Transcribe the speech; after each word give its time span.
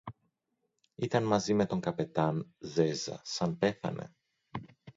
Ήταν 0.95 1.23
μαζί 1.23 1.53
με 1.53 1.65
τον 1.65 1.79
καπετάν-Ζέζα 1.79 3.21
σαν 3.23 3.57
πέθανε; 3.57 4.15